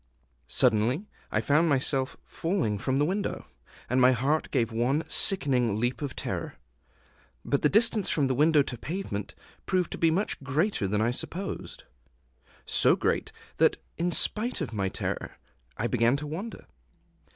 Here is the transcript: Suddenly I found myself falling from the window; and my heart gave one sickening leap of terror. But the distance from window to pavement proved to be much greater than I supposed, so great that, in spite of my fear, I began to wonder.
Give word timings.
Suddenly 0.47 1.05
I 1.31 1.41
found 1.41 1.69
myself 1.69 2.17
falling 2.23 2.79
from 2.79 2.97
the 2.97 3.05
window; 3.05 3.45
and 3.87 4.01
my 4.01 4.13
heart 4.13 4.49
gave 4.49 4.71
one 4.71 5.03
sickening 5.07 5.79
leap 5.79 6.01
of 6.01 6.15
terror. 6.15 6.55
But 7.45 7.61
the 7.61 7.69
distance 7.69 8.09
from 8.09 8.25
window 8.25 8.63
to 8.63 8.79
pavement 8.79 9.35
proved 9.67 9.91
to 9.91 9.99
be 9.99 10.09
much 10.09 10.41
greater 10.41 10.87
than 10.87 11.01
I 11.01 11.11
supposed, 11.11 11.83
so 12.65 12.95
great 12.95 13.31
that, 13.57 13.77
in 13.95 14.11
spite 14.11 14.59
of 14.59 14.73
my 14.73 14.89
fear, 14.89 15.37
I 15.77 15.85
began 15.85 16.15
to 16.15 16.25
wonder. 16.25 16.65